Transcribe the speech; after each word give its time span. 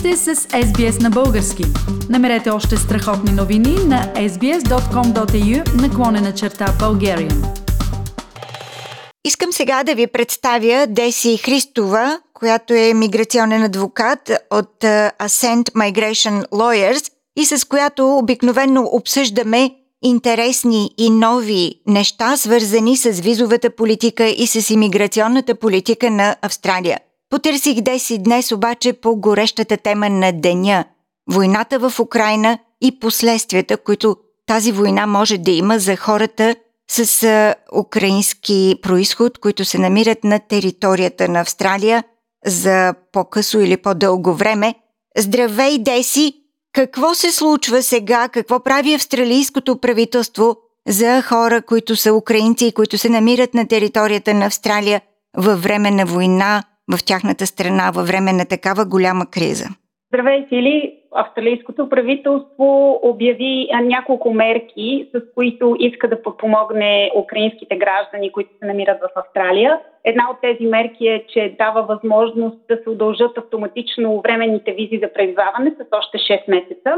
сте 0.00 0.16
с 0.16 0.34
SBS 0.36 1.02
на 1.02 1.10
български. 1.10 1.64
Намерете 2.08 2.50
още 2.50 2.76
страхотни 2.76 3.32
новини 3.32 3.76
на 3.86 4.12
sbs.com.au 4.14 5.82
наклонена 5.82 6.34
черта 6.34 6.66
Bulgarian. 6.80 7.44
Искам 9.24 9.52
сега 9.52 9.84
да 9.84 9.94
ви 9.94 10.06
представя 10.06 10.86
Деси 10.86 11.36
Христова, 11.36 12.20
която 12.34 12.74
е 12.74 12.94
миграционен 12.94 13.62
адвокат 13.62 14.30
от 14.50 14.80
Ascent 15.20 15.70
Migration 15.70 16.48
Lawyers 16.48 17.12
и 17.36 17.44
с 17.44 17.68
която 17.68 18.16
обикновенно 18.16 18.88
обсъждаме 18.92 19.70
интересни 20.02 20.90
и 20.98 21.10
нови 21.10 21.74
неща, 21.86 22.36
свързани 22.36 22.96
с 22.96 23.10
визовата 23.10 23.70
политика 23.70 24.26
и 24.26 24.46
с 24.46 24.70
имиграционната 24.70 25.54
политика 25.54 26.10
на 26.10 26.36
Австралия. 26.42 26.98
Потърсих 27.30 27.80
Деси 27.80 28.18
днес 28.18 28.52
обаче 28.52 28.92
по 28.92 29.16
горещата 29.16 29.76
тема 29.76 30.10
на 30.10 30.32
деня– 30.32 30.84
войната 31.30 31.90
в 31.90 32.00
Украина 32.00 32.58
и 32.80 33.00
последствията, 33.00 33.76
които 33.76 34.16
тази 34.46 34.72
война 34.72 35.06
може 35.06 35.38
да 35.38 35.50
има 35.50 35.78
за 35.78 35.96
хората 35.96 36.56
с 36.90 37.54
украински 37.78 38.74
происход, 38.82 39.38
които 39.38 39.64
се 39.64 39.78
намират 39.78 40.24
на 40.24 40.38
територията 40.38 41.28
на 41.28 41.40
Австралия 41.40 42.04
за 42.46 42.94
по-късо 43.12 43.60
или 43.60 43.76
по-дълго 43.76 44.34
време. 44.34 44.74
Здравей, 45.18 45.78
Деси! 45.78 46.34
Какво 46.72 47.14
се 47.14 47.32
случва 47.32 47.82
сега? 47.82 48.28
Какво 48.28 48.62
прави 48.62 48.94
австралийското 48.94 49.78
правителство 49.78 50.56
за 50.88 51.22
хора, 51.22 51.62
които 51.62 51.96
са 51.96 52.14
украинци 52.14 52.66
и 52.66 52.72
които 52.72 52.98
се 52.98 53.08
намират 53.08 53.54
на 53.54 53.68
територията 53.68 54.34
на 54.34 54.46
Австралия 54.46 55.00
във 55.36 55.62
време 55.62 55.90
на 55.90 56.06
война 56.06 56.62
в 56.92 57.04
тяхната 57.04 57.46
страна, 57.46 57.90
във 57.94 58.06
време 58.06 58.32
на 58.32 58.44
такава 58.44 58.84
голяма 58.84 59.26
криза? 59.26 59.68
Здравей, 60.12 60.46
Сили! 60.48 60.96
Австралийското 61.14 61.88
правителство 61.88 63.00
обяви 63.02 63.68
няколко 63.82 64.32
мерки, 64.34 65.10
с 65.14 65.20
които 65.34 65.76
иска 65.78 66.08
да 66.08 66.22
подпомогне 66.22 67.10
украинските 67.16 67.76
граждани, 67.76 68.32
които 68.32 68.50
се 68.58 68.66
намират 68.66 68.98
в 69.00 69.18
Австралия. 69.18 69.80
Една 70.04 70.30
от 70.30 70.36
тези 70.42 70.66
мерки 70.66 71.06
е, 71.06 71.24
че 71.28 71.54
дава 71.58 71.82
възможност 71.82 72.58
да 72.68 72.78
се 72.82 72.90
удължат 72.90 73.38
автоматично 73.38 74.20
временните 74.20 74.72
визи 74.72 75.00
за 75.02 75.12
пребиваване 75.12 75.70
с 75.70 75.96
още 75.96 76.18
6 76.18 76.48
месеца. 76.48 76.94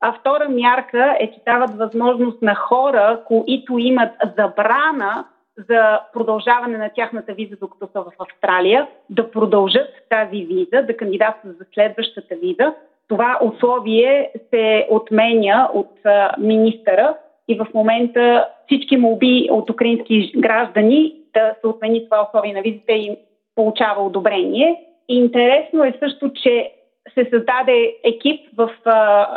А 0.00 0.12
втора 0.20 0.48
мярка 0.48 1.16
е, 1.20 1.30
че 1.30 1.40
дават 1.46 1.78
възможност 1.78 2.42
на 2.42 2.54
хора, 2.54 3.20
които 3.26 3.78
имат 3.78 4.10
забрана 4.38 5.24
за 5.68 6.00
продължаване 6.12 6.78
на 6.78 6.90
тяхната 6.94 7.34
виза, 7.34 7.56
докато 7.60 7.86
са 7.92 8.00
в 8.00 8.12
Австралия, 8.18 8.86
да 9.10 9.30
продължат 9.30 9.88
тази 10.08 10.44
виза, 10.44 10.82
да 10.82 10.96
кандидатстват 10.96 11.58
за 11.58 11.64
следващата 11.74 12.34
виза. 12.42 12.74
Това 13.08 13.38
условие 13.42 14.30
се 14.50 14.86
отменя 14.90 15.70
от 15.74 15.92
министъра 16.38 17.16
и 17.48 17.54
в 17.54 17.66
момента 17.74 18.48
всички 18.66 18.96
молби 18.96 19.48
от 19.50 19.70
украински 19.70 20.32
граждани 20.36 21.14
да 21.34 21.54
се 21.60 21.66
отмени 21.66 22.04
това 22.04 22.28
условие 22.28 22.52
на 22.52 22.62
визите 22.62 22.92
им 22.92 23.16
получава 23.54 24.02
одобрение. 24.02 24.84
Интересно 25.08 25.84
е 25.84 25.98
също, 26.02 26.32
че 26.32 26.72
се 27.14 27.28
създаде 27.30 27.96
екип 28.04 28.40
в 28.56 28.70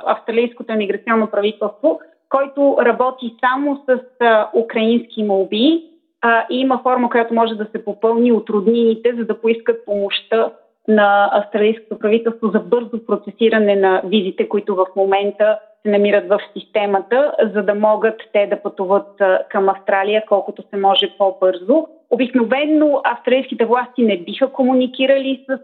австралийското 0.05 0.73
миграционно 0.73 1.31
правителство, 1.31 1.99
който 2.29 2.77
работи 2.81 3.35
само 3.39 3.83
с 3.89 3.99
украински 4.53 5.23
молби 5.23 5.90
а, 6.21 6.45
и 6.49 6.59
има 6.59 6.79
форма, 6.83 7.09
която 7.09 7.33
може 7.33 7.55
да 7.55 7.67
се 7.71 7.85
попълни 7.85 8.31
от 8.31 8.49
роднините, 8.49 9.13
за 9.17 9.25
да 9.25 9.41
поискат 9.41 9.85
помощта 9.85 10.51
на 10.87 11.29
австралийското 11.33 11.99
правителство 11.99 12.47
за 12.47 12.59
бързо 12.59 13.05
процесиране 13.07 13.75
на 13.75 14.01
визите, 14.05 14.49
които 14.49 14.75
в 14.75 14.85
момента 14.95 15.59
се 15.83 15.91
намират 15.91 16.29
в 16.29 16.39
системата, 16.57 17.35
за 17.53 17.63
да 17.63 17.75
могат 17.75 18.15
те 18.33 18.47
да 18.47 18.61
пътуват 18.61 19.21
към 19.49 19.69
Австралия 19.69 20.23
колкото 20.27 20.63
се 20.69 20.77
може 20.77 21.17
по-бързо. 21.17 21.87
Обикновенно 22.09 23.01
австралийските 23.03 23.65
власти 23.65 24.03
не 24.03 24.17
биха 24.17 24.47
комуникирали 24.47 25.45
с 25.49 25.59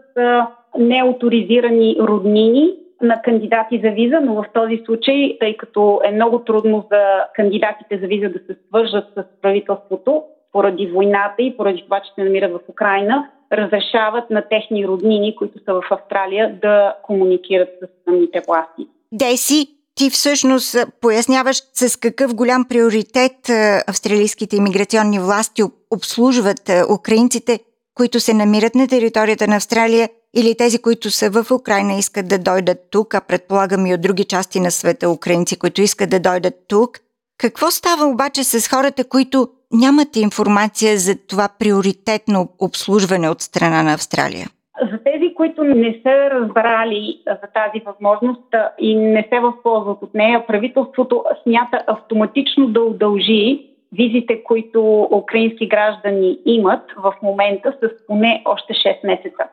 неауторизирани 0.78 1.96
роднини 2.00 2.74
на 3.02 3.22
кандидати 3.22 3.80
за 3.84 3.90
виза, 3.90 4.20
но 4.20 4.34
в 4.34 4.44
този 4.54 4.82
случай, 4.86 5.36
тъй 5.40 5.56
като 5.56 6.00
е 6.04 6.10
много 6.10 6.38
трудно 6.38 6.86
за 6.92 7.24
кандидатите 7.34 7.98
за 7.98 8.06
виза 8.06 8.28
да 8.28 8.38
се 8.38 8.58
свържат 8.68 9.04
с 9.16 9.24
правителството, 9.42 10.22
поради 10.52 10.86
войната 10.86 11.42
и 11.42 11.56
поради 11.56 11.82
това, 11.84 12.00
че 12.00 12.12
се 12.14 12.24
намират 12.24 12.52
в 12.52 12.60
Украина, 12.68 13.30
разрешават 13.52 14.30
на 14.30 14.42
техни 14.48 14.86
роднини, 14.86 15.36
които 15.36 15.58
са 15.64 15.74
в 15.74 15.82
Австралия, 15.90 16.58
да 16.62 16.94
комуникират 17.02 17.68
с 17.82 17.86
самите 18.04 18.42
власти. 18.48 18.88
Деси, 19.12 19.66
ти 19.94 20.10
всъщност 20.10 20.76
поясняваш 21.00 21.56
с 21.74 22.00
какъв 22.00 22.34
голям 22.34 22.64
приоритет 22.68 23.50
австралийските 23.86 24.56
иммиграционни 24.56 25.18
власти 25.18 25.62
обслужват 25.90 26.70
украинците, 26.94 27.60
които 27.94 28.20
се 28.20 28.34
намират 28.34 28.74
на 28.74 28.88
територията 28.88 29.48
на 29.48 29.56
Австралия 29.56 30.08
или 30.34 30.54
тези, 30.54 30.78
които 30.78 31.10
са 31.10 31.30
в 31.30 31.50
Украина 31.50 31.94
искат 31.94 32.28
да 32.28 32.38
дойдат 32.38 32.78
тук, 32.90 33.14
а 33.14 33.20
предполагам 33.20 33.86
и 33.86 33.94
от 33.94 34.00
други 34.00 34.24
части 34.24 34.60
на 34.60 34.70
света 34.70 35.10
украинци, 35.10 35.58
които 35.58 35.82
искат 35.82 36.10
да 36.10 36.20
дойдат 36.20 36.54
тук. 36.68 36.98
Какво 37.38 37.66
става 37.66 38.04
обаче 38.06 38.44
с 38.44 38.68
хората, 38.68 39.08
които 39.08 39.48
нямате 39.72 40.20
информация 40.20 40.96
за 40.96 41.26
това 41.30 41.48
приоритетно 41.58 42.48
обслужване 42.60 43.28
от 43.28 43.40
страна 43.40 43.82
на 43.82 43.92
Австралия? 43.94 44.46
За 44.92 44.98
тези, 45.04 45.34
които 45.34 45.64
не 45.64 46.00
са 46.02 46.30
разбрали 46.30 47.22
за 47.26 47.48
тази 47.54 47.84
възможност 47.86 48.54
и 48.78 48.96
не 48.96 49.28
се 49.32 49.40
възползват 49.40 50.02
от 50.02 50.14
нея, 50.14 50.46
правителството 50.46 51.24
смята 51.42 51.84
автоматично 51.86 52.66
да 52.66 52.80
удължи 52.80 53.68
визите, 53.92 54.42
които 54.42 55.08
украински 55.12 55.68
граждани 55.68 56.38
имат 56.44 56.82
в 56.96 57.14
момента 57.22 57.74
с 57.82 58.06
поне 58.06 58.42
още 58.44 58.72
6 58.72 59.06
месеца. 59.06 59.44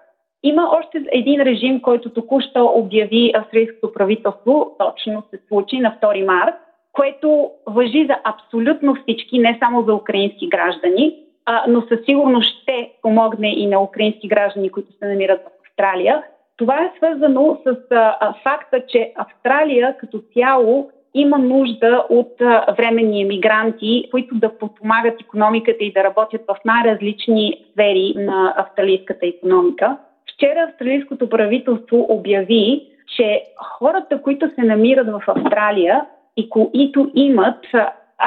Има 0.43 0.69
още 0.79 1.03
един 1.11 1.41
режим, 1.41 1.81
който 1.81 2.09
току-що 2.09 2.71
обяви 2.75 3.31
австрийското 3.35 3.93
правителство, 3.93 4.75
точно 4.79 5.23
се 5.31 5.39
случи 5.47 5.79
на 5.79 5.97
2 6.03 6.25
март, 6.25 6.55
което 6.95 7.51
въжи 7.67 8.05
за 8.05 8.15
абсолютно 8.23 8.95
всички, 8.95 9.39
не 9.39 9.57
само 9.59 9.83
за 9.83 9.93
украински 9.93 10.49
граждани, 10.49 11.15
а, 11.45 11.63
но 11.67 11.81
със 11.81 11.99
сигурност 12.05 12.61
ще 12.61 12.91
помогне 13.01 13.53
и 13.53 13.67
на 13.67 13.83
украински 13.83 14.27
граждани, 14.27 14.69
които 14.69 14.91
се 14.91 15.07
намират 15.07 15.41
в 15.41 15.67
Австралия. 15.67 16.23
Това 16.57 16.75
е 16.75 16.91
свързано 16.97 17.57
с 17.67 17.75
а, 17.91 18.33
факта, 18.43 18.81
че 18.87 19.11
Австралия 19.15 19.97
като 19.97 20.21
цяло 20.33 20.89
има 21.13 21.37
нужда 21.37 22.05
от 22.09 22.41
а, 22.41 22.65
временни 22.77 23.21
емигранти, 23.21 24.07
които 24.11 24.35
да 24.35 24.57
подпомагат 24.57 25.21
економиката 25.21 25.83
и 25.83 25.93
да 25.93 26.03
работят 26.03 26.41
в 26.47 26.57
най-различни 26.65 27.65
сфери 27.71 28.13
на 28.17 28.53
австралийската 28.57 29.27
економика. 29.27 29.97
Вчера 30.33 30.67
австралийското 30.69 31.29
правителство 31.29 32.05
обяви, 32.09 32.87
че 33.17 33.43
хората, 33.57 34.21
които 34.21 34.49
се 34.55 34.61
намират 34.61 35.07
в 35.07 35.23
Австралия, 35.27 36.05
и 36.37 36.49
които 36.49 37.11
имат 37.15 37.65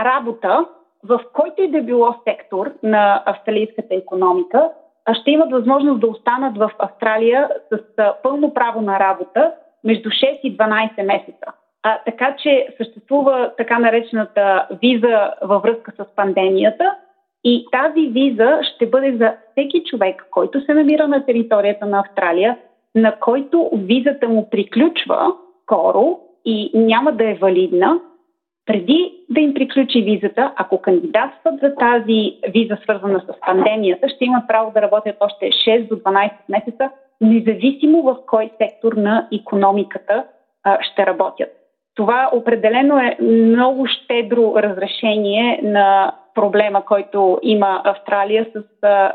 работа 0.04 0.66
в 1.04 1.20
който 1.32 1.62
и 1.62 1.70
да 1.70 1.82
било 1.82 2.14
сектор 2.28 2.72
на 2.82 3.22
австралийската 3.26 3.94
економика, 3.94 4.70
ще 5.20 5.30
имат 5.30 5.50
възможност 5.50 6.00
да 6.00 6.06
останат 6.06 6.58
в 6.58 6.70
Австралия 6.78 7.48
с 7.72 7.78
пълно 8.22 8.54
право 8.54 8.80
на 8.80 9.00
работа 9.00 9.52
между 9.84 10.08
6 10.08 10.40
и 10.42 10.56
12 10.56 11.02
месеца. 11.02 11.52
А, 11.82 11.98
така 12.04 12.36
че 12.42 12.68
съществува 12.76 13.52
така 13.56 13.78
наречената 13.78 14.66
виза 14.82 15.30
във 15.42 15.62
връзка 15.62 15.92
с 15.92 16.16
пандемията 16.16 16.94
и 17.44 17.66
тази 17.72 18.06
виза 18.06 18.60
ще 18.62 18.86
бъде 18.86 19.16
за 19.16 19.34
всеки 19.50 19.82
човек, 19.84 20.26
който 20.30 20.60
се 20.60 20.74
намира 20.74 21.08
на 21.08 21.26
територията 21.26 21.86
на 21.86 22.00
Австралия, 22.00 22.58
на 22.94 23.16
който 23.20 23.70
визата 23.72 24.28
му 24.28 24.50
приключва 24.50 25.32
скоро 25.62 26.18
и 26.44 26.70
няма 26.74 27.12
да 27.12 27.30
е 27.30 27.34
валидна, 27.34 28.00
преди 28.66 29.14
да 29.30 29.40
им 29.40 29.54
приключи 29.54 30.02
визата, 30.02 30.52
ако 30.56 30.82
кандидатстват 30.82 31.60
за 31.62 31.74
тази 31.74 32.38
виза, 32.48 32.76
свързана 32.82 33.20
с 33.20 33.40
пандемията, 33.46 34.08
ще 34.08 34.24
имат 34.24 34.48
право 34.48 34.72
да 34.74 34.82
работят 34.82 35.16
още 35.20 35.46
6 35.46 35.88
до 35.88 35.96
12 35.96 36.30
месеца, 36.48 36.90
независимо 37.20 38.02
в 38.02 38.16
кой 38.26 38.50
сектор 38.58 38.92
на 38.92 39.28
економиката 39.32 40.24
а, 40.64 40.78
ще 40.82 41.06
работят. 41.06 41.48
Това 41.94 42.30
определено 42.32 42.98
е 42.98 43.16
много 43.22 43.86
щедро 43.86 44.54
разрешение 44.56 45.60
на 45.62 46.12
проблема, 46.34 46.84
който 46.84 47.38
има 47.42 47.82
Австралия 47.84 48.46
с 48.54 48.62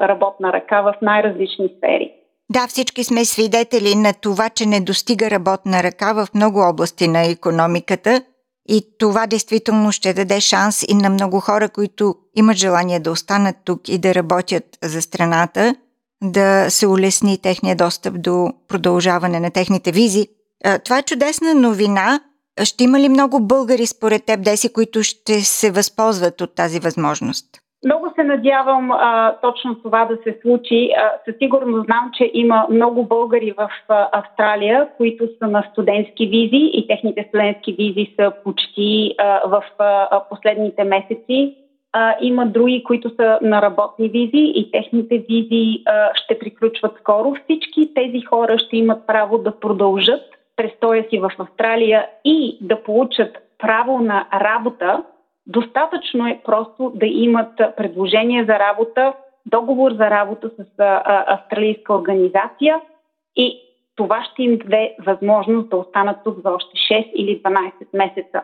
работна 0.02 0.54
ръка 0.54 0.82
в 0.82 0.96
най-различни 1.02 1.70
сфери. 1.78 2.12
Да, 2.54 2.68
всички 2.68 3.04
сме 3.04 3.26
свидетели 3.26 3.96
на 3.96 4.14
това, 4.14 4.50
че 4.50 4.66
не 4.66 4.82
достига 4.82 5.32
работна 5.32 5.84
ръка 5.84 6.14
в 6.14 6.28
много 6.34 6.60
области 6.60 7.08
на 7.08 7.22
економиката 7.22 8.22
и 8.70 8.82
това 9.00 9.28
действително 9.28 9.92
ще 9.92 10.14
даде 10.14 10.42
шанс 10.42 10.84
и 10.88 10.94
на 10.94 11.10
много 11.10 11.40
хора, 11.40 11.70
които 11.70 12.16
имат 12.36 12.58
желание 12.58 13.00
да 13.00 13.12
останат 13.12 13.56
тук 13.66 13.90
и 13.90 13.98
да 13.98 14.16
работят 14.16 14.64
за 14.84 15.02
страната, 15.02 15.76
да 16.24 16.70
се 16.70 16.88
улесни 16.88 17.38
техния 17.38 17.76
достъп 17.76 18.22
до 18.22 18.50
продължаване 18.68 19.40
на 19.40 19.52
техните 19.52 19.92
визи. 19.92 20.28
Това 20.86 20.98
е 20.98 21.04
чудесна 21.04 21.54
новина. 21.54 22.20
Ще 22.64 22.84
има 22.84 23.00
ли 23.00 23.10
много 23.10 23.40
българи 23.40 23.88
според 23.88 24.26
теб, 24.26 24.44
Деси, 24.44 24.74
които 24.74 25.04
ще 25.04 25.44
се 25.44 25.72
възползват 25.72 26.42
от 26.42 26.56
тази 26.56 26.80
възможност? 26.80 27.46
Много 27.86 28.12
се 28.16 28.24
надявам 28.24 28.92
а, 28.92 29.36
точно 29.42 29.76
това 29.76 30.06
да 30.06 30.18
се 30.24 30.40
случи. 30.42 30.90
А, 30.98 31.12
със 31.26 31.36
сигурност 31.38 31.86
знам, 31.86 32.12
че 32.14 32.32
има 32.34 32.68
много 32.70 33.04
българи 33.04 33.54
в 33.58 33.70
а, 33.90 34.10
Австралия, 34.12 34.88
които 34.98 35.28
са 35.40 35.48
на 35.48 35.68
студентски 35.72 36.28
визи 36.28 36.72
и 36.74 36.88
техните 36.88 37.26
студентски 37.28 37.74
визи 37.74 38.14
са 38.20 38.32
почти 38.44 39.16
а, 39.18 39.42
в 39.50 39.64
а, 39.80 40.22
последните 40.30 40.84
месеци. 40.84 41.56
А, 41.94 42.16
има 42.22 42.46
други, 42.46 42.84
които 42.84 43.16
са 43.16 43.40
на 43.42 43.62
работни 43.62 44.10
визи 44.10 44.52
и 44.56 44.72
техните 44.72 45.18
визи 45.30 45.84
а, 45.86 46.10
ще 46.14 46.40
приключват 46.40 46.92
скоро. 47.00 47.36
Всички 47.44 47.94
тези 47.94 48.22
хора 48.22 48.58
ще 48.58 48.78
имат 48.78 49.08
право 49.08 49.38
да 49.38 49.60
продължат 49.60 50.22
престоя 50.56 51.06
си 51.10 51.20
в 51.20 51.32
Австралия 51.40 52.08
и 52.26 52.58
да 52.62 52.84
получат 52.84 53.38
право 53.60 54.00
на 54.00 54.28
работа 54.34 55.04
Достатъчно 55.48 56.28
е 56.28 56.42
просто 56.46 56.92
да 56.96 57.06
имат 57.06 57.58
предложение 57.78 58.46
за 58.46 58.60
работа, 58.60 59.14
договор 59.46 59.92
за 59.92 60.10
работа 60.10 60.50
с 60.50 60.66
австралийска 61.28 61.94
организация 61.94 62.82
и 63.36 63.60
това 63.96 64.24
ще 64.24 64.44
им 64.44 64.58
даде 64.58 64.96
възможност 65.06 65.70
да 65.70 65.78
останат 65.78 66.18
тук 66.24 66.40
за 66.44 66.52
още 66.52 66.78
6 66.78 67.12
или 67.12 67.42
12 67.44 67.72
месеца. 67.94 68.42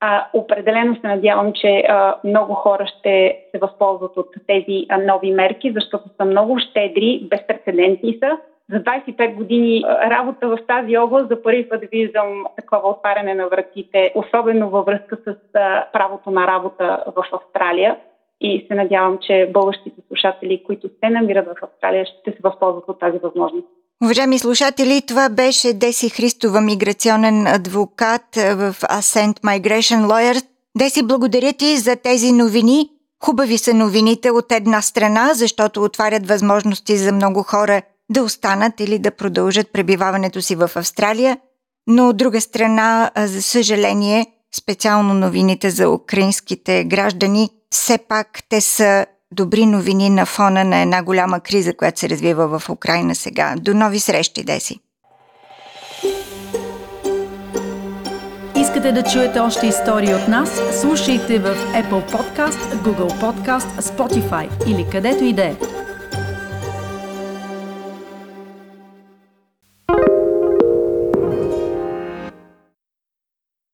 А, 0.00 0.26
определено 0.32 0.94
се 0.94 1.06
надявам, 1.06 1.52
че 1.52 1.84
а, 1.88 2.16
много 2.24 2.54
хора 2.54 2.86
ще 2.86 3.38
се 3.50 3.58
възползват 3.58 4.16
от 4.16 4.28
тези 4.46 4.86
а, 4.88 4.98
нови 4.98 5.32
мерки, 5.32 5.72
защото 5.72 6.04
са 6.16 6.24
много 6.24 6.58
щедри, 6.58 7.28
безпредседентни 7.30 8.18
са 8.18 8.38
за 8.72 8.78
25 8.78 9.34
години 9.34 9.84
работа 10.10 10.48
в 10.48 10.58
тази 10.66 10.98
област 10.98 11.28
за 11.28 11.42
първи 11.42 11.68
път 11.68 11.80
виждам 11.92 12.44
такова 12.56 12.88
отваряне 12.88 13.34
на 13.34 13.48
вратите, 13.48 14.12
особено 14.14 14.70
във 14.70 14.86
връзка 14.86 15.16
с 15.26 15.34
правото 15.92 16.30
на 16.30 16.46
работа 16.46 17.04
в 17.06 17.24
Австралия. 17.32 17.96
И 18.40 18.66
се 18.68 18.74
надявам, 18.74 19.18
че 19.22 19.50
българските 19.52 20.00
слушатели, 20.08 20.62
които 20.66 20.88
се 20.88 21.10
намират 21.10 21.46
в 21.46 21.64
Австралия, 21.64 22.06
ще 22.06 22.30
се 22.30 22.38
възползват 22.44 22.84
от 22.88 23.00
тази 23.00 23.18
възможност. 23.18 23.66
Уважаеми 24.04 24.38
слушатели, 24.38 25.02
това 25.08 25.28
беше 25.28 25.74
Деси 25.74 26.10
Христова, 26.10 26.60
миграционен 26.60 27.46
адвокат 27.46 28.26
в 28.34 28.72
Ascent 28.72 29.40
Migration 29.40 30.06
Lawyers. 30.06 30.46
Деси, 30.78 31.06
благодаря 31.06 31.52
ти 31.52 31.76
за 31.76 31.96
тези 31.96 32.32
новини. 32.32 32.90
Хубави 33.24 33.58
са 33.58 33.74
новините 33.74 34.30
от 34.30 34.52
една 34.52 34.82
страна, 34.82 35.28
защото 35.34 35.82
отварят 35.82 36.26
възможности 36.26 36.96
за 36.96 37.12
много 37.12 37.42
хора 37.42 37.82
да 38.10 38.22
останат 38.22 38.80
или 38.80 38.98
да 38.98 39.10
продължат 39.10 39.72
пребиваването 39.72 40.42
си 40.42 40.54
в 40.54 40.70
Австралия, 40.76 41.38
но 41.86 42.08
от 42.08 42.16
друга 42.16 42.40
страна, 42.40 43.10
за 43.16 43.42
съжаление, 43.42 44.26
специално 44.56 45.14
новините 45.14 45.70
за 45.70 45.90
украинските 45.90 46.84
граждани, 46.84 47.50
все 47.70 47.98
пак 47.98 48.28
те 48.48 48.60
са 48.60 49.06
добри 49.32 49.66
новини 49.66 50.10
на 50.10 50.26
фона 50.26 50.64
на 50.64 50.78
една 50.78 51.02
голяма 51.02 51.40
криза, 51.40 51.74
която 51.74 52.00
се 52.00 52.08
развива 52.08 52.58
в 52.58 52.70
Украина 52.70 53.14
сега. 53.14 53.54
До 53.58 53.74
нови 53.74 54.00
срещи, 54.00 54.44
Деси! 54.44 54.80
Искате 58.56 58.92
да 58.92 59.02
чуете 59.02 59.38
още 59.38 59.66
истории 59.66 60.14
от 60.14 60.28
нас? 60.28 60.60
Слушайте 60.80 61.38
в 61.38 61.54
Apple 61.54 62.12
Podcast, 62.12 62.74
Google 62.74 63.20
Podcast, 63.20 63.80
Spotify 63.80 64.66
или 64.66 64.86
където 64.90 65.24
и 65.24 65.32
да 65.32 65.44
е. 65.44 65.56